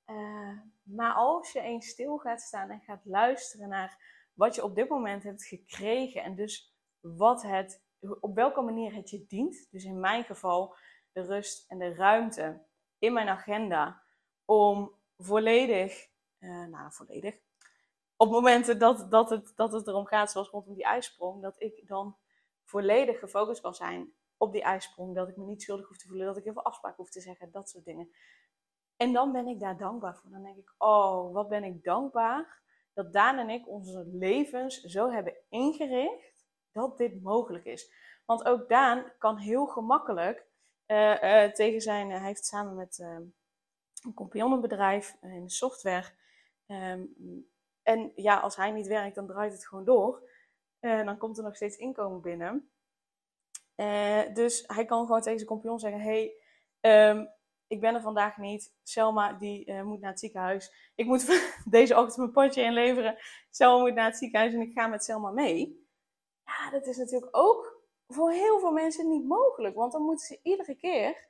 Uh, 0.05 0.59
maar 0.83 1.13
als 1.13 1.51
je 1.51 1.61
eens 1.61 1.87
stil 1.87 2.17
gaat 2.17 2.41
staan 2.41 2.69
en 2.69 2.81
gaat 2.81 3.05
luisteren 3.05 3.69
naar 3.69 3.97
wat 4.33 4.55
je 4.55 4.63
op 4.63 4.75
dit 4.75 4.89
moment 4.89 5.23
hebt 5.23 5.45
gekregen. 5.45 6.23
En 6.23 6.35
dus 6.35 6.75
wat 6.99 7.41
het, 7.41 7.83
op 8.19 8.35
welke 8.35 8.61
manier 8.61 8.93
het 8.93 9.09
je 9.09 9.25
dient. 9.27 9.67
Dus 9.71 9.83
in 9.83 9.99
mijn 9.99 10.23
geval 10.23 10.75
de 11.11 11.21
rust 11.21 11.71
en 11.71 11.79
de 11.79 11.93
ruimte 11.93 12.65
in 12.97 13.13
mijn 13.13 13.27
agenda 13.27 14.03
om 14.45 14.95
volledig 15.17 16.07
uh, 16.39 16.65
nou, 16.65 16.93
volledig. 16.93 17.39
Op 18.21 18.29
momenten 18.29 18.79
dat, 18.79 19.11
dat, 19.11 19.29
het, 19.29 19.51
dat 19.55 19.71
het 19.71 19.87
erom 19.87 20.05
gaat, 20.05 20.31
zoals 20.31 20.49
rondom 20.49 20.73
die 20.73 20.83
ijsprong, 20.83 21.41
dat 21.41 21.61
ik 21.61 21.87
dan 21.87 22.17
volledig 22.63 23.19
gefocust 23.19 23.61
kan 23.61 23.73
zijn 23.75 24.13
op 24.37 24.51
die 24.51 24.61
ijsprong. 24.61 25.15
Dat 25.15 25.29
ik 25.29 25.37
me 25.37 25.45
niet 25.45 25.61
schuldig 25.61 25.87
hoef 25.87 25.97
te 25.97 26.07
voelen, 26.07 26.25
dat 26.25 26.37
ik 26.37 26.43
heel 26.43 26.53
veel 26.53 26.63
afspraken 26.63 26.97
hoef 26.97 27.09
te 27.09 27.21
zeggen, 27.21 27.51
dat 27.51 27.69
soort 27.69 27.85
dingen. 27.85 28.11
En 28.97 29.13
dan 29.13 29.31
ben 29.31 29.47
ik 29.47 29.59
daar 29.59 29.77
dankbaar 29.77 30.15
voor. 30.17 30.29
Dan 30.29 30.43
denk 30.43 30.57
ik, 30.57 30.73
oh, 30.77 31.33
wat 31.33 31.49
ben 31.49 31.63
ik 31.63 31.83
dankbaar 31.83 32.61
dat 32.93 33.13
Daan 33.13 33.37
en 33.37 33.49
ik 33.49 33.67
onze 33.67 34.05
levens 34.11 34.81
zo 34.81 35.11
hebben 35.11 35.35
ingericht 35.49 36.45
dat 36.71 36.97
dit 36.97 37.21
mogelijk 37.21 37.65
is. 37.65 37.91
Want 38.25 38.45
ook 38.45 38.69
Daan 38.69 39.11
kan 39.17 39.37
heel 39.37 39.65
gemakkelijk 39.65 40.45
uh, 40.87 41.23
uh, 41.23 41.51
tegen 41.51 41.81
zijn, 41.81 42.09
hij 42.09 42.27
heeft 42.27 42.45
samen 42.45 42.75
met 42.75 42.99
een 42.99 44.13
compagnonnenbedrijf 44.13 45.17
in 45.21 45.43
de 45.43 45.51
software. 45.51 46.07
Um, 46.67 47.47
en 47.89 48.11
ja, 48.15 48.39
als 48.39 48.55
hij 48.55 48.71
niet 48.71 48.87
werkt, 48.87 49.15
dan 49.15 49.27
draait 49.27 49.53
het 49.53 49.67
gewoon 49.67 49.85
door. 49.85 50.29
dan 50.79 51.17
komt 51.17 51.37
er 51.37 51.43
nog 51.43 51.55
steeds 51.55 51.77
inkomen 51.77 52.21
binnen. 52.21 52.71
dus 54.33 54.63
hij 54.67 54.85
kan 54.85 55.05
gewoon 55.05 55.21
tegen 55.21 55.39
zijn 55.39 55.49
compagnon 55.49 55.79
zeggen: 55.79 56.01
Hey, 56.01 56.33
um, 56.81 57.29
ik 57.67 57.79
ben 57.79 57.95
er 57.95 58.01
vandaag 58.01 58.37
niet. 58.37 58.73
Selma 58.83 59.33
die 59.33 59.65
uh, 59.65 59.81
moet 59.81 59.99
naar 59.99 60.09
het 60.09 60.19
ziekenhuis. 60.19 60.91
Ik 60.95 61.05
moet 61.05 61.51
deze 61.65 61.95
ochtend 61.95 62.17
mijn 62.17 62.31
potje 62.31 62.61
inleveren. 62.61 63.17
Selma 63.49 63.81
moet 63.81 63.93
naar 63.93 64.05
het 64.05 64.17
ziekenhuis 64.17 64.53
en 64.53 64.61
ik 64.61 64.73
ga 64.73 64.87
met 64.87 65.03
Selma 65.03 65.31
mee. 65.31 65.87
Ja, 66.45 66.69
dat 66.69 66.87
is 66.87 66.97
natuurlijk 66.97 67.37
ook 67.37 67.83
voor 68.07 68.31
heel 68.31 68.59
veel 68.59 68.71
mensen 68.71 69.09
niet 69.09 69.25
mogelijk. 69.25 69.75
Want 69.75 69.91
dan 69.91 70.01
moeten 70.01 70.25
ze 70.25 70.39
iedere 70.43 70.75
keer 70.75 71.27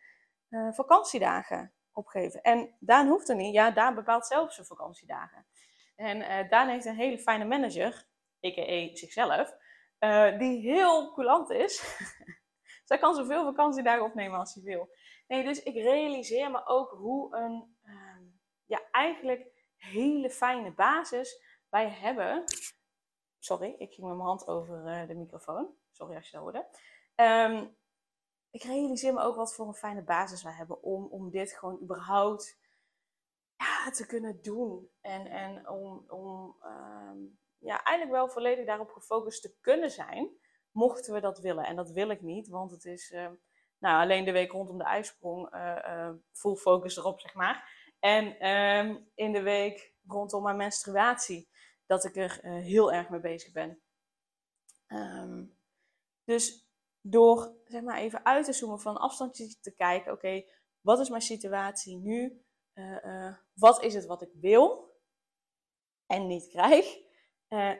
vakantiedagen 0.72 1.74
opgeven. 1.92 2.42
En 2.42 2.76
Daan 2.80 3.08
hoeft 3.08 3.30
er 3.30 3.36
niet. 3.36 3.54
Ja, 3.54 3.72
Daan 3.72 3.96
bepaalt 3.96 4.26
zelf 4.26 4.54
zijn 4.54 4.68
vakantiedagen. 4.68 5.46
En 6.00 6.18
uh, 6.18 6.50
Daan 6.50 6.68
heeft 6.68 6.86
een 6.86 6.96
hele 6.96 7.20
fijne 7.20 7.46
manager, 7.46 8.06
a.k.a. 8.46 8.96
zichzelf, 8.96 9.56
die 10.38 10.60
heel 10.60 11.14
coulant 11.14 11.50
is. 11.50 11.98
Zij 12.90 12.98
kan 12.98 13.16
zoveel 13.16 13.44
vakantiedagen 13.44 14.04
opnemen 14.04 14.40
als 14.40 14.54
ze 14.54 14.62
wil. 14.64 14.90
Nee, 15.28 15.44
dus 15.44 15.64
ik 15.64 15.74
realiseer 15.74 16.52
me 16.52 16.66
ook 16.66 16.92
hoe 16.92 17.36
een 17.36 17.78
ehm, 17.84 18.24
ja, 18.66 18.82
eigenlijk 18.92 19.66
hele 19.76 20.30
fijne 20.30 20.72
basis 20.72 21.44
wij 21.70 21.90
hebben. 21.90 22.44
Sorry, 23.40 23.76
ik 23.78 23.94
ging 23.94 24.08
met 24.08 24.16
mijn 24.16 24.28
hand 24.28 24.48
over 24.48 24.86
uh, 24.86 25.08
de 25.08 25.16
microfoon. 25.16 25.76
Sorry 25.92 26.16
als 26.16 26.30
je 26.30 26.32
dat 26.32 26.42
hoorde. 26.42 26.68
Um, 27.16 27.78
ik 28.52 28.64
realiseer 28.64 29.14
me 29.14 29.22
ook 29.22 29.36
wat 29.36 29.56
voor 29.56 29.68
een 29.68 29.74
fijne 29.74 30.04
basis 30.04 30.44
wij 30.44 30.54
hebben 30.54 30.84
om, 30.84 31.06
om 31.06 31.30
dit 31.30 31.52
gewoon 31.52 31.82
überhaupt 31.82 32.60
te 33.92 34.06
kunnen 34.06 34.42
doen. 34.42 34.90
En, 35.02 35.26
en 35.26 35.70
om, 35.70 36.04
om 36.08 36.56
um, 36.64 37.40
ja, 37.58 37.84
eigenlijk 37.84 38.18
wel 38.18 38.30
volledig 38.30 38.66
daarop 38.66 38.92
gefocust 38.92 39.42
te 39.42 39.56
kunnen 39.62 39.92
zijn, 39.92 40.30
mochten 40.72 41.14
we 41.14 41.20
dat 41.20 41.40
willen. 41.40 41.66
En 41.66 41.76
dat 41.76 41.92
wil 41.92 42.10
ik 42.10 42.22
niet, 42.22 42.48
want 42.48 42.72
het 42.72 42.86
is 42.86 43.14
nou, 43.80 44.02
alleen 44.02 44.26
de 44.26 44.32
week 44.32 44.52
rondom 44.52 44.78
de 44.78 44.84
ijsprong 44.84 45.54
uh, 45.56 46.10
full 46.32 46.56
focus 46.56 46.98
erop, 46.98 47.20
zeg 47.20 47.34
maar. 47.34 47.88
En 48.00 48.40
ehm, 48.40 48.98
in 49.16 49.32
de 49.32 49.42
week 49.42 49.94
rondom 50.08 50.44
mijn 50.44 50.58
menstruatie, 50.58 51.50
dat 51.86 52.06
ik 52.06 52.16
er 52.16 52.40
uh, 52.44 52.52
heel 52.52 52.94
erg 52.94 53.10
mee 53.10 53.20
bezig 53.20 53.52
ben. 53.52 53.82
Dus 56.24 56.70
door 57.02 57.56
zeg 57.66 57.82
maar 57.82 57.98
even 57.98 58.26
uit 58.26 58.46
te 58.46 58.54
zoomen 58.54 58.80
van 58.80 58.98
afstandje 58.98 59.60
te 59.62 59.76
kijken, 59.76 60.12
oké, 60.12 60.44
wat 60.82 61.00
is 61.00 61.10
mijn 61.10 61.22
situatie 61.22 61.98
nu? 61.98 62.44
Uh, 62.80 63.36
wat 63.54 63.84
is 63.84 63.94
het 63.94 64.06
wat 64.06 64.22
ik 64.22 64.32
wil 64.34 64.94
en 66.06 66.28
niet 66.28 66.48
krijg? 66.48 67.08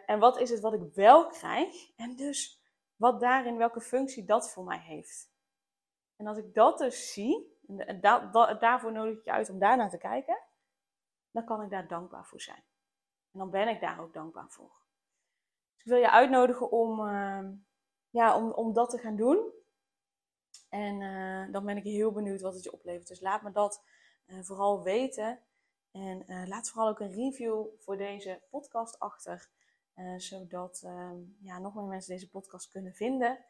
en 0.06 0.20
wat 0.20 0.40
is 0.40 0.50
het 0.50 0.60
wat 0.60 0.74
ik 0.74 0.94
wel 0.94 1.28
krijg? 1.28 1.96
En 1.96 2.16
dus 2.16 2.64
wat 2.96 3.20
daarin, 3.20 3.58
welke 3.58 3.82
functie 3.82 4.26
dat 4.26 4.52
voor 4.52 4.64
mij 4.64 4.80
heeft. 4.80 5.32
En 6.16 6.28
als 6.28 6.38
ik 6.38 6.54
dat 6.54 6.78
dus 6.78 7.14
zie, 7.14 7.60
en 7.68 8.02
daarvoor 8.60 8.92
nodig 8.92 9.18
ik 9.18 9.24
je 9.24 9.32
uit 9.32 9.50
om 9.50 9.60
daarnaar 9.60 9.90
te 9.90 9.98
kijken, 9.98 10.40
dan 11.32 11.46
kan 11.46 11.62
ik 11.62 11.70
daar 11.70 11.88
dankbaar 11.88 12.26
voor 12.26 12.42
zijn. 12.42 12.64
En 13.32 13.40
dan 13.40 13.50
ben 13.50 13.68
ik 13.68 13.82
daar 13.82 14.00
ook 14.00 14.14
dankbaar 14.14 14.50
voor. 14.50 14.82
Dus 15.74 15.84
ik 15.84 15.92
wil 15.92 15.98
je 15.98 16.12
uitnodigen 16.12 16.72
om, 16.72 17.00
uh, 17.00 17.50
ja, 18.10 18.38
om, 18.38 18.52
om 18.52 18.74
dat 18.74 18.90
te 18.90 18.98
gaan 18.98 19.16
doen. 19.16 19.54
En 20.70 21.52
dan 21.52 21.66
ben 21.66 21.78
ik 21.78 21.84
heel 21.84 22.12
benieuwd 22.12 22.42
wat 22.42 22.54
het 22.54 22.64
je 22.64 22.74
oplevert. 22.74 23.08
Dus 23.08 23.22
laat 23.22 23.42
me 23.42 23.52
dat 23.52 23.84
uh, 24.30 24.44
vooral 24.44 24.84
weten. 24.84 25.40
En 25.92 26.28
eh, 26.28 26.48
laat 26.48 26.70
vooral 26.70 26.90
ook 26.90 27.00
een 27.00 27.14
review 27.14 27.66
voor 27.78 27.98
deze 27.98 28.42
podcast 28.50 29.00
achter. 29.00 29.50
zodat 30.18 30.82
ehm, 30.84 31.18
ja, 31.40 31.60
nog 31.60 31.76
meer 31.76 31.84
mensen 31.84 32.14
deze 32.14 32.30
podcast 32.30 32.70
kunnen 32.70 32.94
vinden. 32.94 33.46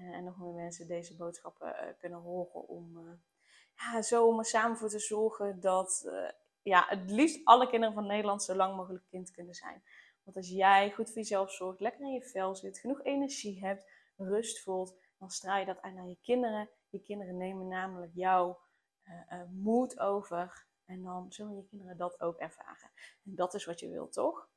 Eh, 0.00 0.14
en 0.16 0.24
nog 0.24 0.38
meer 0.38 0.52
mensen 0.52 0.86
deze 0.86 1.16
boodschappen 1.16 1.76
eh, 1.76 1.88
kunnen 1.98 2.18
horen 2.18 2.68
om 2.68 2.96
eh, 2.96 3.12
ja, 3.76 4.02
zo 4.02 4.38
er 4.38 4.44
samen 4.44 4.76
voor 4.76 4.88
te 4.88 4.98
zorgen 4.98 5.60
dat 5.60 6.10
ja, 6.62 6.86
het 6.88 7.10
liefst 7.10 7.44
alle 7.44 7.68
kinderen 7.68 7.94
van 7.94 8.06
Nederland 8.06 8.42
zo 8.42 8.54
lang 8.54 8.76
mogelijk 8.76 9.04
kind 9.06 9.30
kunnen 9.30 9.54
zijn. 9.54 9.82
Want 10.22 10.36
als 10.36 10.48
jij 10.48 10.90
goed 10.90 11.06
voor 11.06 11.16
jezelf 11.16 11.52
zorgt, 11.52 11.80
lekker 11.80 12.00
in 12.00 12.12
je 12.12 12.22
vel 12.22 12.54
zit, 12.54 12.78
genoeg 12.78 13.02
energie 13.02 13.64
hebt, 13.64 13.90
rust 14.16 14.62
voelt, 14.62 14.94
dan 15.18 15.30
straal 15.30 15.58
je 15.58 15.66
dat 15.66 15.82
uit 15.82 15.94
naar 15.94 16.08
je 16.08 16.18
kinderen. 16.22 16.68
Je 16.88 17.02
kinderen 17.02 17.36
nemen 17.36 17.68
namelijk 17.68 18.12
jouw 18.14 18.58
uh, 19.10 19.42
moed 19.50 19.98
over. 19.98 20.66
En 20.84 21.02
dan 21.02 21.32
zullen 21.32 21.56
je 21.56 21.64
kinderen 21.64 21.96
dat 21.96 22.20
ook 22.20 22.36
ervaren. 22.36 22.90
En 23.24 23.34
dat 23.34 23.54
is 23.54 23.64
wat 23.64 23.80
je 23.80 23.88
wilt, 23.88 24.12
toch? 24.12 24.48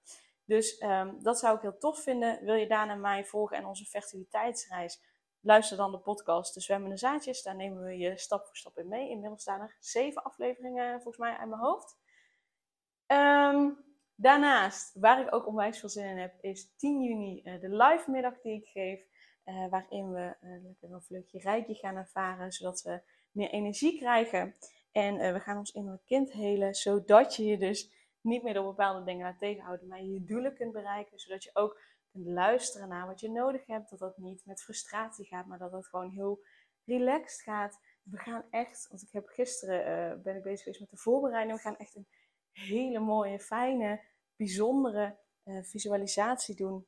Dus 0.45 0.81
um, 0.81 1.24
dat 1.24 1.39
zou 1.39 1.55
ik 1.55 1.62
heel 1.62 1.77
tof 1.77 2.03
vinden. 2.03 2.45
Wil 2.45 2.55
je 2.55 2.67
daarna 2.67 2.95
mij 2.95 3.25
volgen 3.25 3.57
en 3.57 3.65
onze 3.65 3.86
fertiliteitsreis? 3.86 5.01
Luister 5.39 5.77
dan 5.77 5.91
de 5.91 6.00
podcast 6.00 6.53
De 6.53 6.62
Zwemmende 6.62 6.98
Zaadjes. 6.98 7.43
Daar 7.43 7.55
nemen 7.55 7.83
we 7.83 7.98
je 7.98 8.17
stap 8.17 8.45
voor 8.45 8.55
stap 8.55 8.77
in 8.77 8.88
mee. 8.88 9.10
Inmiddels 9.10 9.41
staan 9.41 9.62
er 9.62 9.77
zeven 9.79 10.24
afleveringen 10.24 10.93
volgens 10.93 11.17
mij 11.17 11.38
aan 11.38 11.50
mijn 11.50 11.62
hoofd. 11.62 11.98
Um, 13.07 13.86
daarnaast, 14.15 15.00
waar 15.00 15.22
ik 15.22 15.33
ook 15.33 15.48
onwijs 15.48 15.79
veel 15.79 15.89
zin 15.89 16.05
in 16.05 16.17
heb, 16.17 16.33
is 16.41 16.75
10 16.75 17.01
juni 17.01 17.41
de 17.43 17.69
live 17.69 18.12
middag 18.12 18.41
die 18.41 18.53
ik 18.53 18.67
geef. 18.67 19.05
Waarin 19.69 20.12
we 20.12 20.36
lekker 20.41 20.91
een 20.91 21.01
vleugje 21.01 21.39
rijkje 21.39 21.75
gaan 21.75 21.95
ervaren, 21.95 22.51
zodat 22.51 22.81
we 22.81 23.01
meer 23.34 23.50
energie 23.50 23.98
krijgen. 23.98 24.56
En 24.92 25.34
we 25.34 25.40
gaan 25.40 25.58
ons 25.58 25.72
innerlijk 25.72 26.06
kind 26.06 26.32
helen, 26.32 26.74
zodat 26.74 27.36
je 27.36 27.46
je 27.46 27.58
dus 27.58 27.92
niet 28.22 28.44
meer 28.44 28.54
door 28.54 28.66
bepaalde 28.66 29.04
dingen 29.04 29.25
laat 29.25 29.40
tegenhouden, 29.40 29.88
maar 29.88 30.02
je 30.02 30.12
je 30.12 30.24
doelen 30.24 30.56
kunt 30.56 30.72
bereiken. 30.72 31.20
Zodat 31.20 31.44
je 31.44 31.50
ook 31.54 31.82
kunt 32.12 32.25
luisteren 32.25 32.88
naar 32.88 33.08
wat 33.08 33.20
je 33.20 33.30
nodig 33.30 33.66
hebt. 33.66 33.90
Dat 33.90 34.00
dat 34.00 34.18
niet 34.18 34.46
met 34.46 34.62
frustratie 34.62 35.25
gaat, 35.25 35.46
maar 35.46 35.58
dat 35.58 35.72
het 35.72 35.88
gewoon 35.88 36.10
heel 36.10 36.44
relaxed 36.86 37.42
gaat. 37.42 37.80
We 38.04 38.18
gaan 38.18 38.46
echt, 38.50 38.88
want 38.90 39.02
ik 39.02 39.12
heb 39.12 39.28
gisteren 39.28 39.80
uh, 40.16 40.24
ben 40.24 40.36
ik 40.36 40.44
bezig 40.44 40.63
geweest 40.63 40.80
met 40.80 40.90
de 40.90 40.98
voorbereiding. 40.98 41.58
We 41.58 41.63
gaan 41.63 41.78
echt 41.78 41.96
een 41.96 42.08
hele 42.52 43.00
mooie, 43.00 43.40
fijne, 43.40 44.02
bijzondere 44.36 45.18
uh, 45.44 45.63
visualisatie 45.63 46.56
doen. 46.56 46.88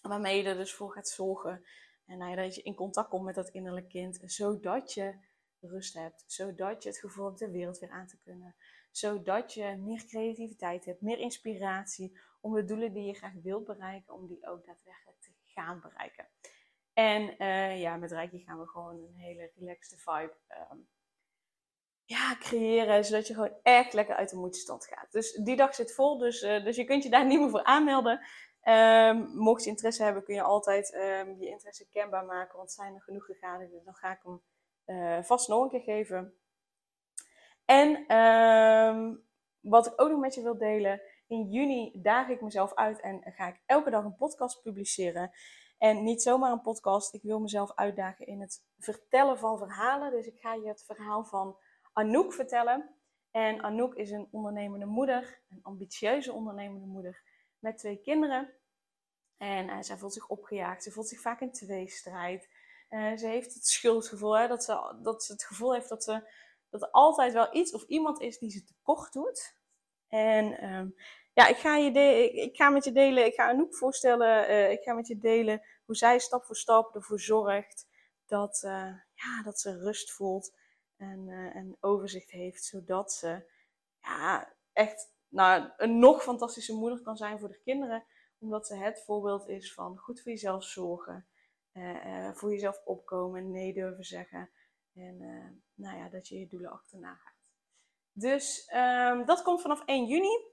Waarmee 0.00 0.42
je 0.42 0.48
er 0.48 0.56
dus 0.56 0.74
voor 0.74 0.92
gaat 0.92 1.08
zorgen. 1.08 1.64
En 2.06 2.18
nou 2.18 2.36
dat 2.36 2.54
je 2.54 2.62
in 2.62 2.74
contact 2.74 3.08
komt 3.08 3.24
met 3.24 3.34
dat 3.34 3.48
innerlijke 3.48 3.88
kind. 3.88 4.20
Zodat 4.24 4.92
je 4.92 5.14
rust 5.68 5.94
hebt. 5.94 6.24
Zodat 6.26 6.82
je 6.82 6.88
het 6.88 6.98
gevoel 6.98 7.26
hebt 7.26 7.38
de 7.38 7.50
wereld 7.50 7.78
weer 7.78 7.90
aan 7.90 8.06
te 8.06 8.18
kunnen. 8.24 8.54
Zodat 8.90 9.54
je 9.54 9.76
meer 9.76 10.04
creativiteit 10.06 10.84
hebt, 10.84 11.00
meer 11.00 11.18
inspiratie 11.18 12.18
om 12.40 12.54
de 12.54 12.64
doelen 12.64 12.92
die 12.92 13.06
je 13.06 13.14
graag 13.14 13.32
wilt 13.42 13.64
bereiken, 13.64 14.14
om 14.14 14.26
die 14.26 14.46
ook 14.46 14.66
daadwerkelijk 14.66 15.20
te 15.20 15.30
gaan 15.44 15.80
bereiken. 15.80 16.28
En 16.92 17.34
uh, 17.38 17.80
ja, 17.80 17.96
met 17.96 18.12
Rijkje 18.12 18.38
gaan 18.38 18.60
we 18.60 18.66
gewoon 18.66 18.94
een 18.94 19.14
hele 19.14 19.50
relaxed 19.54 20.02
vibe 20.02 20.34
um, 20.70 20.88
ja, 22.04 22.36
creëren, 22.38 23.04
zodat 23.04 23.26
je 23.26 23.34
gewoon 23.34 23.56
echt 23.62 23.92
lekker 23.92 24.14
uit 24.14 24.30
de 24.30 24.36
moedstand 24.36 24.86
gaat. 24.86 25.12
Dus 25.12 25.32
die 25.32 25.56
dag 25.56 25.74
zit 25.74 25.94
vol, 25.94 26.18
dus, 26.18 26.42
uh, 26.42 26.64
dus 26.64 26.76
je 26.76 26.84
kunt 26.84 27.02
je 27.02 27.10
daar 27.10 27.26
niet 27.30 27.40
meer 27.40 27.50
voor 27.50 27.64
aanmelden. 27.64 28.20
Um, 28.64 29.36
mocht 29.36 29.64
je 29.64 29.70
interesse 29.70 30.02
hebben, 30.02 30.24
kun 30.24 30.34
je 30.34 30.42
altijd 30.42 30.94
um, 30.94 31.36
je 31.40 31.48
interesse 31.48 31.88
kenbaar 31.88 32.24
maken, 32.24 32.56
want 32.56 32.72
zijn 32.72 32.94
er 32.94 33.02
genoeg 33.02 33.24
gegadigden, 33.24 33.84
dan 33.84 33.94
ga 33.94 34.12
ik 34.12 34.20
hem 34.22 34.42
uh, 34.86 35.22
vast 35.22 35.48
nog 35.48 35.62
een 35.62 35.68
keer 35.68 35.80
geven. 35.80 36.34
En 37.64 38.16
um, 38.16 39.24
wat 39.60 39.86
ik 39.86 40.00
ook 40.00 40.10
nog 40.10 40.20
met 40.20 40.34
je 40.34 40.42
wil 40.42 40.58
delen, 40.58 41.00
in 41.26 41.50
juni 41.50 42.00
daag 42.02 42.28
ik 42.28 42.40
mezelf 42.40 42.74
uit 42.74 43.00
en 43.00 43.22
ga 43.24 43.48
ik 43.48 43.60
elke 43.66 43.90
dag 43.90 44.04
een 44.04 44.16
podcast 44.16 44.62
publiceren. 44.62 45.30
En 45.78 46.02
niet 46.02 46.22
zomaar 46.22 46.52
een 46.52 46.60
podcast, 46.60 47.14
ik 47.14 47.22
wil 47.22 47.40
mezelf 47.40 47.74
uitdagen 47.74 48.26
in 48.26 48.40
het 48.40 48.64
vertellen 48.78 49.38
van 49.38 49.58
verhalen. 49.58 50.10
Dus 50.10 50.26
ik 50.26 50.40
ga 50.40 50.54
je 50.54 50.68
het 50.68 50.84
verhaal 50.84 51.24
van 51.24 51.56
Anouk 51.92 52.32
vertellen. 52.32 52.94
En 53.30 53.62
Anouk 53.62 53.94
is 53.94 54.10
een 54.10 54.28
ondernemende 54.30 54.86
moeder, 54.86 55.42
een 55.48 55.62
ambitieuze 55.62 56.32
ondernemende 56.32 56.86
moeder 56.86 57.22
met 57.58 57.78
twee 57.78 58.00
kinderen. 58.00 58.52
En 59.36 59.68
uh, 59.68 59.76
zij 59.80 59.96
voelt 59.96 60.12
zich 60.12 60.28
opgejaagd, 60.28 60.82
ze 60.82 60.90
voelt 60.90 61.08
zich 61.08 61.20
vaak 61.20 61.40
in 61.40 61.52
tweestrijd. 61.52 62.48
Uh, 62.92 63.16
ze 63.16 63.26
heeft 63.26 63.54
het 63.54 63.66
schuldgevoel, 63.66 64.38
hè, 64.38 64.48
dat, 64.48 64.64
ze, 64.64 64.96
dat 65.02 65.24
ze 65.24 65.32
het 65.32 65.44
gevoel 65.44 65.74
heeft 65.74 65.88
dat, 65.88 66.04
ze, 66.04 66.28
dat 66.70 66.82
er 66.82 66.90
altijd 66.90 67.32
wel 67.32 67.56
iets 67.56 67.72
of 67.72 67.82
iemand 67.82 68.20
is 68.20 68.38
die 68.38 68.50
ze 68.50 68.64
tekort 68.64 69.12
doet. 69.12 69.56
En 70.08 70.74
um, 70.74 70.94
ja, 71.32 71.46
ik 71.46 71.56
ga, 71.56 71.76
je 71.76 71.90
ik, 71.90 72.32
ik, 72.32 72.56
ga 72.56 72.70
met 72.70 72.84
je 72.84 72.92
delen, 72.92 73.26
ik 73.26 73.34
ga 73.34 73.48
Anouk 73.48 73.76
voorstellen, 73.76 74.50
uh, 74.50 74.70
ik 74.70 74.82
ga 74.82 74.92
met 74.92 75.06
je 75.06 75.18
delen 75.18 75.62
hoe 75.84 75.96
zij 75.96 76.18
stap 76.18 76.44
voor 76.44 76.56
stap 76.56 76.94
ervoor 76.94 77.20
zorgt 77.20 77.86
dat, 78.26 78.62
uh, 78.64 78.94
ja, 79.14 79.42
dat 79.44 79.60
ze 79.60 79.78
rust 79.78 80.12
voelt. 80.12 80.54
en, 80.96 81.28
en 81.54 81.76
overzicht 81.80 82.30
heeft, 82.30 82.64
zodat 82.64 83.12
ze 83.12 83.50
ja, 84.00 84.52
echt 84.72 85.12
nou, 85.28 85.70
een 85.76 85.98
nog 85.98 86.22
fantastische 86.22 86.74
moeder 86.74 87.02
kan 87.02 87.16
zijn 87.16 87.38
voor 87.38 87.48
de 87.48 87.60
kinderen, 87.64 88.04
omdat 88.38 88.66
ze 88.66 88.74
het 88.74 89.02
voorbeeld 89.04 89.48
is 89.48 89.74
van 89.74 89.98
goed 89.98 90.20
voor 90.20 90.32
jezelf 90.32 90.64
zorgen, 90.64 91.26
uh, 91.72 92.32
voor 92.32 92.50
jezelf 92.50 92.80
opkomen, 92.84 93.50
nee 93.50 93.72
durven 93.72 94.04
zeggen 94.04 94.50
en 94.94 95.18
nou 95.74 95.96
ja, 95.96 96.08
dat 96.08 96.28
je 96.28 96.38
je 96.38 96.46
doelen 96.46 96.70
achterna 96.70 97.14
gaat. 97.14 97.40
Dus 98.12 98.72
um, 98.74 99.24
dat 99.24 99.42
komt 99.42 99.60
vanaf 99.62 99.84
1 99.84 100.06
juni. 100.06 100.50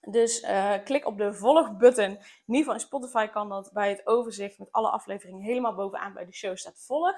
Dus 0.00 0.40
klik 0.84 1.06
op 1.06 1.18
de 1.18 1.34
volg-button. 1.34 2.10
In 2.10 2.20
ieder 2.46 2.56
geval 2.56 2.74
in 2.74 2.80
Spotify 2.80 3.26
kan 3.26 3.48
dat 3.48 3.70
bij 3.72 3.90
het 3.90 4.06
overzicht 4.06 4.58
met 4.58 4.72
alle 4.72 4.88
afleveringen 4.88 5.40
helemaal 5.40 5.74
bovenaan 5.74 6.12
bij 6.12 6.24
de 6.24 6.32
show 6.32 6.56
staat 6.56 6.84
volg. 6.84 7.16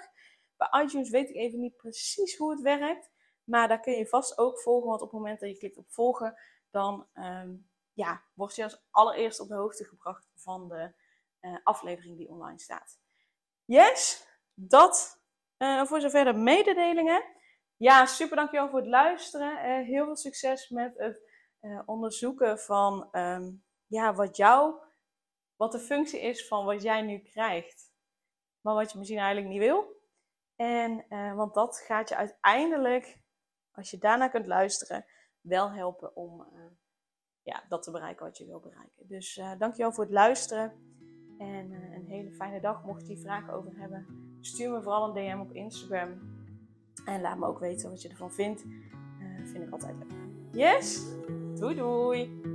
Bij 0.57 0.83
iTunes 0.85 1.11
weet 1.11 1.29
ik 1.29 1.37
even 1.37 1.61
niet 1.61 1.77
precies 1.77 2.37
hoe 2.37 2.51
het 2.51 2.61
werkt. 2.61 3.11
Maar 3.45 3.69
daar 3.69 3.81
kun 3.81 3.93
je 3.93 4.07
vast 4.07 4.39
ook 4.39 4.61
volgen. 4.61 4.89
Want 4.89 5.01
op 5.01 5.11
het 5.11 5.19
moment 5.21 5.41
dat 5.41 5.51
je 5.51 5.57
klikt 5.57 5.77
op 5.77 5.91
volgen, 5.91 6.39
dan 6.71 7.07
um, 7.15 7.69
ja, 7.93 8.23
word 8.35 8.55
je 8.55 8.63
als 8.63 8.83
allereerst 8.91 9.41
op 9.41 9.49
de 9.49 9.55
hoogte 9.55 9.85
gebracht 9.85 10.29
van 10.35 10.69
de 10.69 10.93
uh, 11.47 11.57
aflevering 11.63 12.17
die 12.17 12.29
online 12.29 12.59
staat. 12.59 12.99
Yes, 13.65 14.27
dat 14.55 15.21
uh, 15.59 15.85
voor 15.85 16.01
zover 16.01 16.25
de 16.25 16.33
mededelingen. 16.33 17.25
Ja, 17.77 18.07
super 18.07 18.37
dankjewel 18.37 18.69
voor 18.69 18.79
het 18.79 18.89
luisteren. 18.89 19.85
heel 19.85 20.05
veel 20.05 20.17
succes 20.17 20.69
met 20.69 20.99
het 20.99 21.35
onderzoeken 21.87 22.59
van 22.59 23.09
um, 23.13 23.65
ja, 23.87 24.15
wat 24.15 24.37
jou, 24.37 24.75
wat 25.57 25.73
de 25.73 25.79
functie 25.79 26.21
is 26.21 26.49
van 26.49 26.65
wat 26.65 26.83
jij 26.83 27.03
nu 27.03 27.19
krijgt, 27.19 27.93
maar 28.61 28.75
wat 28.75 28.93
je 28.93 28.99
misschien 28.99 29.19
eigenlijk 29.19 29.49
niet 29.49 29.63
wil. 29.63 30.01
En, 30.57 31.07
want 31.37 31.55
dat 31.55 31.79
gaat 31.79 32.09
je 32.09 32.17
uiteindelijk, 32.17 33.21
als 33.73 33.91
je 33.91 33.99
daarna 33.99 34.29
kunt 34.29 34.47
luisteren, 34.47 35.07
wel 35.41 35.71
helpen 35.71 36.17
om 36.17 36.47
ja, 37.47 37.65
dat 37.69 37.83
te 37.83 37.91
bereiken 37.91 38.25
wat 38.25 38.37
je 38.37 38.47
wil 38.47 38.61
bereiken. 38.61 39.09
Dus 39.09 39.37
uh, 39.37 39.53
dankjewel 39.59 39.93
voor 39.93 40.05
het 40.05 40.13
luisteren. 40.13 40.96
En 41.39 41.73
een 41.95 42.07
hele 42.07 42.31
fijne 42.31 42.61
dag. 42.61 42.85
Mocht 42.85 43.07
je 43.07 43.13
hier 43.13 43.23
vragen 43.23 43.53
over 43.53 43.73
hebben, 43.77 44.07
stuur 44.41 44.71
me 44.71 44.83
vooral 44.83 45.09
een 45.09 45.15
DM 45.15 45.41
op 45.41 45.53
Instagram. 45.53 46.09
En 47.05 47.21
laat 47.21 47.39
me 47.39 47.47
ook 47.47 47.59
weten 47.59 47.91
wat 47.91 48.03
je 48.03 48.09
ervan 48.09 48.33
vindt. 48.33 48.65
vind 49.45 49.65
ik 49.65 49.71
altijd 49.71 49.95
leuk. 49.99 50.19
Yes? 50.53 51.05
Doei 51.55 51.75
doei! 51.75 52.55